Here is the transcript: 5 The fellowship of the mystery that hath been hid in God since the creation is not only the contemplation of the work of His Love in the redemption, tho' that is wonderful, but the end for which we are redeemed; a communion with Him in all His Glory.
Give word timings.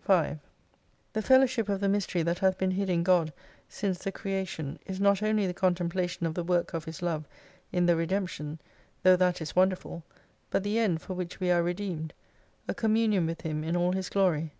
5 0.00 0.38
The 1.12 1.20
fellowship 1.20 1.68
of 1.68 1.80
the 1.80 1.88
mystery 1.90 2.22
that 2.22 2.38
hath 2.38 2.56
been 2.56 2.70
hid 2.70 2.88
in 2.88 3.02
God 3.02 3.30
since 3.68 3.98
the 3.98 4.10
creation 4.10 4.78
is 4.86 5.02
not 5.02 5.22
only 5.22 5.46
the 5.46 5.52
contemplation 5.52 6.24
of 6.24 6.32
the 6.32 6.42
work 6.42 6.72
of 6.72 6.86
His 6.86 7.02
Love 7.02 7.28
in 7.72 7.84
the 7.84 7.94
redemption, 7.94 8.58
tho' 9.02 9.16
that 9.16 9.42
is 9.42 9.54
wonderful, 9.54 10.02
but 10.48 10.62
the 10.62 10.78
end 10.78 11.02
for 11.02 11.12
which 11.12 11.40
we 11.40 11.50
are 11.50 11.62
redeemed; 11.62 12.14
a 12.66 12.72
communion 12.72 13.26
with 13.26 13.42
Him 13.42 13.62
in 13.62 13.76
all 13.76 13.92
His 13.92 14.08
Glory. 14.08 14.54